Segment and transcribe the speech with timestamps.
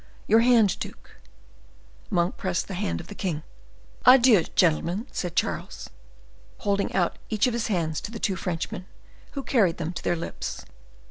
[0.25, 1.11] Your hand, duke."
[2.09, 3.43] Monk pressed the hand of the king.
[4.03, 4.45] "Adieu!
[4.55, 5.91] gentlemen," said Charles,
[6.57, 8.87] holding out each of his hands to the two Frenchmen,
[9.33, 10.65] who carried them to their lips.